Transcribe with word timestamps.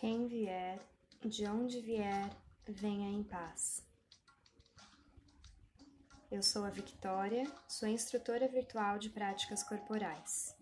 Quem 0.00 0.28
vier, 0.28 0.78
de 1.24 1.44
onde 1.48 1.80
vier, 1.80 2.30
venha 2.68 3.10
em 3.10 3.24
paz. 3.24 3.84
Eu 6.30 6.40
sou 6.40 6.64
a 6.64 6.70
Victoria, 6.70 7.44
sua 7.66 7.88
instrutora 7.88 8.46
virtual 8.46 8.96
de 9.00 9.10
práticas 9.10 9.64
corporais. 9.64 10.54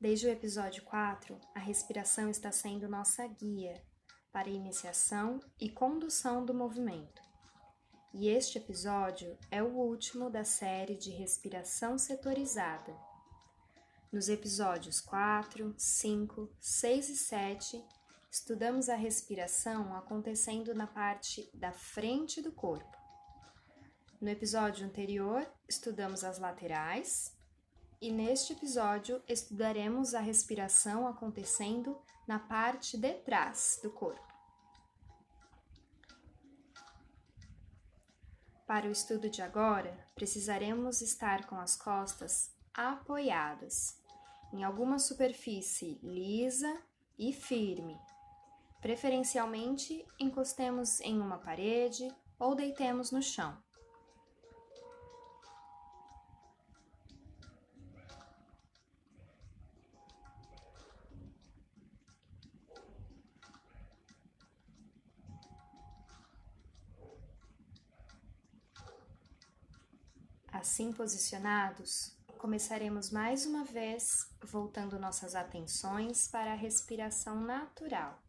Desde 0.00 0.28
o 0.28 0.30
episódio 0.30 0.84
4, 0.84 1.36
a 1.52 1.58
respiração 1.58 2.30
está 2.30 2.52
sendo 2.52 2.88
nossa 2.88 3.26
guia 3.26 3.82
para 4.30 4.48
iniciação 4.48 5.40
e 5.60 5.68
condução 5.68 6.46
do 6.46 6.54
movimento. 6.54 7.20
E 8.14 8.28
este 8.28 8.58
episódio 8.58 9.36
é 9.50 9.60
o 9.60 9.74
último 9.74 10.30
da 10.30 10.44
série 10.44 10.94
de 10.94 11.10
respiração 11.10 11.98
setorizada. 11.98 12.96
Nos 14.12 14.28
episódios 14.28 15.00
4, 15.00 15.74
5, 15.74 16.50
6 16.60 17.08
e 17.08 17.16
7, 17.16 17.84
estudamos 18.30 18.90
a 18.90 18.94
respiração 18.94 19.96
acontecendo 19.96 20.74
na 20.74 20.86
parte 20.86 21.50
da 21.54 21.72
frente 21.72 22.42
do 22.42 22.52
corpo. 22.52 22.94
No 24.20 24.28
episódio 24.28 24.84
anterior, 24.84 25.50
estudamos 25.66 26.24
as 26.24 26.38
laterais, 26.38 27.34
e 28.02 28.12
neste 28.12 28.52
episódio 28.52 29.22
estudaremos 29.26 30.12
a 30.12 30.20
respiração 30.20 31.08
acontecendo 31.08 31.98
na 32.28 32.38
parte 32.38 32.98
de 32.98 33.14
trás 33.14 33.80
do 33.82 33.90
corpo. 33.90 34.30
Para 38.66 38.88
o 38.88 38.92
estudo 38.92 39.30
de 39.30 39.40
agora, 39.40 40.06
precisaremos 40.14 41.00
estar 41.00 41.46
com 41.46 41.56
as 41.56 41.76
costas 41.76 42.50
apoiadas 42.74 44.01
em 44.52 44.64
alguma 44.64 44.98
superfície 44.98 45.98
lisa 46.02 46.82
e 47.18 47.32
firme. 47.32 47.98
Preferencialmente, 48.80 50.04
encostemos 50.18 51.00
em 51.00 51.20
uma 51.20 51.38
parede 51.38 52.08
ou 52.38 52.54
deitemos 52.54 53.10
no 53.10 53.22
chão. 53.22 53.56
Assim 70.52 70.92
posicionados, 70.92 72.16
começaremos 72.42 73.08
mais 73.12 73.46
uma 73.46 73.62
vez 73.64 74.28
voltando 74.42 74.98
nossas 74.98 75.36
atenções 75.36 76.26
para 76.26 76.50
a 76.50 76.56
respiração 76.56 77.40
natural, 77.40 78.20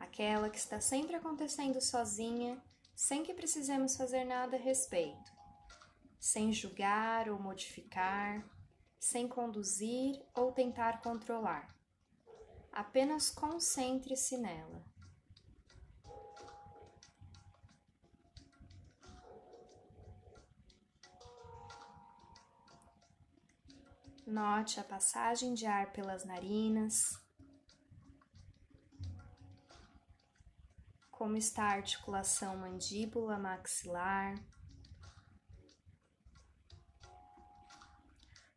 aquela 0.00 0.48
que 0.48 0.56
está 0.56 0.80
sempre 0.80 1.14
acontecendo 1.16 1.78
sozinha, 1.78 2.58
sem 2.94 3.22
que 3.22 3.34
precisemos 3.34 3.94
fazer 3.94 4.24
nada 4.24 4.56
a 4.56 4.58
respeito, 4.58 5.30
sem 6.18 6.50
julgar 6.50 7.28
ou 7.28 7.38
modificar, 7.38 8.42
sem 8.98 9.28
conduzir 9.28 10.18
ou 10.34 10.50
tentar 10.50 11.02
controlar. 11.02 11.76
Apenas 12.72 13.28
concentre-se 13.28 14.38
nela. 14.38 14.82
Note 24.26 24.80
a 24.80 24.82
passagem 24.82 25.54
de 25.54 25.66
ar 25.66 25.92
pelas 25.92 26.24
narinas. 26.24 27.16
Como 31.12 31.36
está 31.36 31.62
a 31.62 31.74
articulação 31.74 32.56
mandíbula 32.56 33.38
maxilar? 33.38 34.34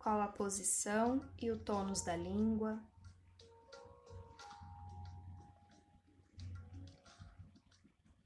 Qual 0.00 0.20
a 0.20 0.26
posição 0.26 1.32
e 1.40 1.52
o 1.52 1.60
tônus 1.60 2.02
da 2.02 2.16
língua? 2.16 2.82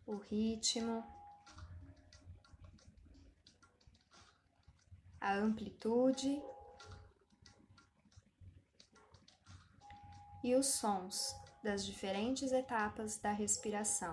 O 0.06 0.16
ritmo, 0.16 1.04
a 5.20 5.34
amplitude 5.34 6.40
e 10.46 10.54
os 10.54 10.66
sons 10.66 11.34
das 11.60 11.84
diferentes 11.84 12.52
etapas 12.52 13.18
da 13.18 13.32
respiração. 13.32 14.12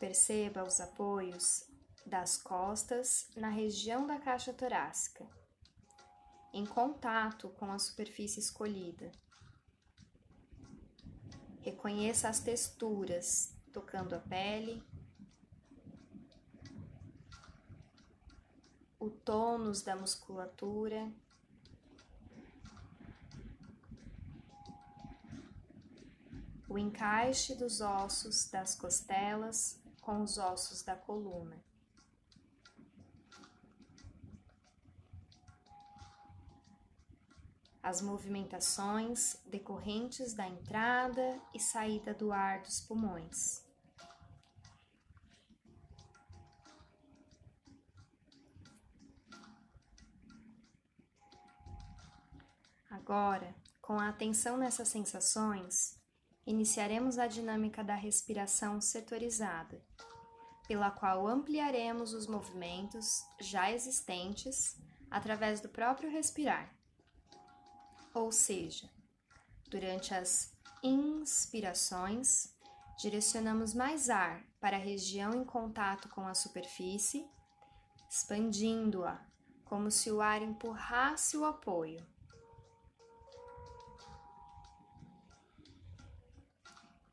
Perceba 0.00 0.64
os 0.64 0.80
apoios 0.80 1.62
das 2.04 2.42
costas 2.42 3.30
na 3.36 3.48
região 3.48 4.04
da 4.04 4.18
caixa 4.18 4.52
torácica, 4.52 5.24
em 6.52 6.66
contato 6.66 7.50
com 7.50 7.70
a 7.70 7.78
superfície 7.78 8.40
escolhida. 8.40 9.12
Reconheça 11.60 12.28
as 12.28 12.40
texturas, 12.40 13.54
tocando 13.72 14.16
a 14.16 14.18
pele 14.18 14.82
o 18.98 19.08
tônus 19.10 19.82
da 19.82 19.94
musculatura. 19.94 21.12
O 26.68 26.76
encaixe 26.76 27.54
dos 27.54 27.80
ossos 27.80 28.50
das 28.50 28.74
costelas 28.74 29.80
com 30.00 30.22
os 30.22 30.36
ossos 30.36 30.82
da 30.82 30.96
coluna. 30.96 31.56
As 37.82 38.02
movimentações 38.02 39.38
decorrentes 39.46 40.34
da 40.34 40.46
entrada 40.46 41.40
e 41.54 41.60
saída 41.60 42.12
do 42.12 42.32
ar 42.32 42.60
dos 42.60 42.80
pulmões. 42.80 43.67
Agora, 53.08 53.54
com 53.80 53.98
a 53.98 54.10
atenção 54.10 54.58
nessas 54.58 54.88
sensações, 54.88 55.98
iniciaremos 56.46 57.18
a 57.18 57.26
dinâmica 57.26 57.82
da 57.82 57.94
respiração 57.94 58.82
setorizada, 58.82 59.82
pela 60.66 60.90
qual 60.90 61.26
ampliaremos 61.26 62.12
os 62.12 62.26
movimentos 62.26 63.24
já 63.40 63.72
existentes 63.72 64.76
através 65.10 65.62
do 65.62 65.70
próprio 65.70 66.10
respirar. 66.10 66.70
Ou 68.12 68.30
seja, 68.30 68.90
durante 69.70 70.12
as 70.12 70.52
inspirações, 70.82 72.54
direcionamos 72.98 73.72
mais 73.72 74.10
ar 74.10 74.44
para 74.60 74.76
a 74.76 74.80
região 74.80 75.32
em 75.32 75.44
contato 75.46 76.10
com 76.10 76.26
a 76.26 76.34
superfície, 76.34 77.26
expandindo-a, 78.10 79.18
como 79.64 79.90
se 79.90 80.10
o 80.10 80.20
ar 80.20 80.42
empurrasse 80.42 81.38
o 81.38 81.46
apoio. 81.46 82.06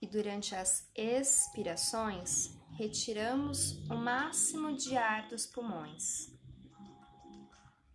E 0.06 0.08
durante 0.08 0.54
as 0.54 0.88
expirações 0.96 2.56
retiramos 2.78 3.72
o 3.90 3.96
máximo 3.96 4.78
de 4.78 4.96
ar 4.96 5.28
dos 5.28 5.48
pulmões, 5.48 6.32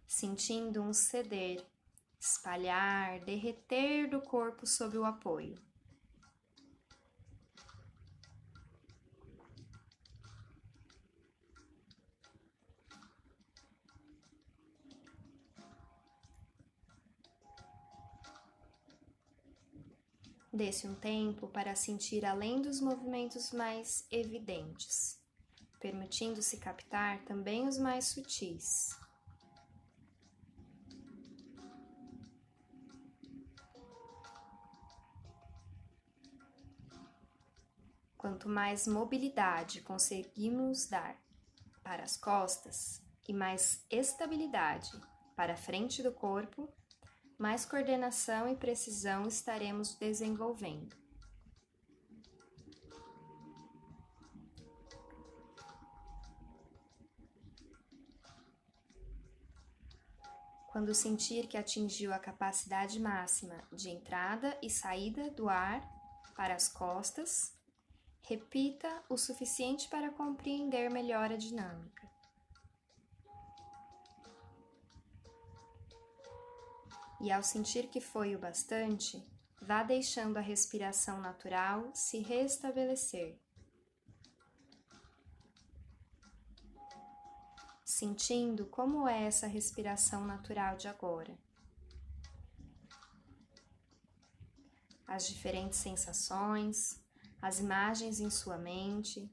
sentindo 0.09 0.83
um 0.83 0.93
ceder, 0.93 1.65
espalhar, 2.19 3.21
derreter 3.21 4.11
do 4.11 4.21
corpo 4.21 4.67
sob 4.67 4.99
o 4.99 5.05
apoio. 5.05 5.55
Desse 20.61 20.87
um 20.87 20.95
tempo 20.95 21.49
para 21.49 21.75
sentir 21.75 22.23
além 22.23 22.61
dos 22.61 22.83
movimentos 22.83 23.51
mais 23.51 24.07
evidentes, 24.11 25.19
permitindo-se 25.81 26.59
captar 26.59 27.25
também 27.25 27.67
os 27.67 27.79
mais 27.79 28.09
sutis. 28.09 28.95
Quanto 38.19 38.47
mais 38.47 38.87
mobilidade 38.87 39.81
conseguimos 39.81 40.87
dar 40.87 41.19
para 41.83 42.03
as 42.03 42.19
costas, 42.19 43.03
e 43.27 43.33
mais 43.33 43.83
estabilidade 43.89 44.91
para 45.35 45.55
a 45.55 45.57
frente 45.57 46.03
do 46.03 46.13
corpo, 46.13 46.71
mais 47.41 47.65
coordenação 47.65 48.51
e 48.51 48.55
precisão 48.55 49.27
estaremos 49.27 49.95
desenvolvendo. 49.95 50.95
Quando 60.71 60.95
sentir 60.95 61.47
que 61.47 61.57
atingiu 61.57 62.13
a 62.13 62.19
capacidade 62.19 63.01
máxima 63.01 63.57
de 63.73 63.89
entrada 63.89 64.57
e 64.63 64.69
saída 64.69 65.31
do 65.31 65.49
ar 65.49 65.81
para 66.37 66.55
as 66.55 66.69
costas, 66.69 67.59
repita 68.23 69.03
o 69.09 69.17
suficiente 69.17 69.89
para 69.89 70.11
compreender 70.11 70.91
melhor 70.91 71.33
a 71.33 71.37
dinâmica. 71.39 72.20
E 77.21 77.31
ao 77.31 77.43
sentir 77.43 77.89
que 77.89 78.01
foi 78.01 78.35
o 78.35 78.39
bastante, 78.39 79.23
vá 79.61 79.83
deixando 79.83 80.39
a 80.39 80.41
respiração 80.41 81.21
natural 81.21 81.91
se 81.95 82.19
restabelecer. 82.19 83.39
Sentindo 87.85 88.67
como 88.67 89.07
é 89.07 89.25
essa 89.25 89.47
respiração 89.47 90.25
natural 90.25 90.77
de 90.77 90.89
agora. 90.89 91.37
As 95.07 95.29
diferentes 95.29 95.79
sensações, 95.79 97.05
as 97.43 97.59
imagens 97.59 98.21
em 98.21 98.31
sua 98.31 98.57
mente, 98.57 99.31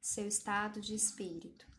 seu 0.00 0.26
estado 0.26 0.80
de 0.80 0.94
espírito. 0.94 1.75